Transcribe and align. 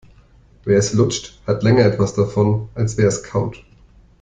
Wer 0.63 0.79
es 0.79 0.93
lutscht, 0.93 1.37
hat 1.45 1.61
länger 1.61 1.85
etwas 1.85 2.15
davon, 2.15 2.69
als 2.73 2.97
wer 2.97 3.07
es 3.07 3.21
kaut. 3.21 3.63